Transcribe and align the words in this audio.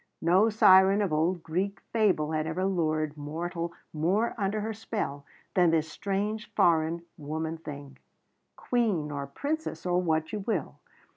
No 0.19 0.49
siren 0.49 0.99
of 1.03 1.13
old 1.13 1.43
Greek 1.43 1.79
fable 1.93 2.31
had 2.31 2.47
ever 2.47 2.65
lured 2.65 3.15
mortal 3.15 3.71
more 3.93 4.33
under 4.35 4.61
her 4.61 4.73
spell 4.73 5.25
than 5.53 5.69
this 5.69 5.91
strange 5.91 6.51
foreign 6.55 7.03
woman 7.19 7.59
thing 7.59 7.99
Queen 8.55 9.11
or 9.11 9.27
Princess 9.27 9.85
or 9.85 10.01
what 10.01 10.33
you 10.33 10.39
will. 10.39 10.79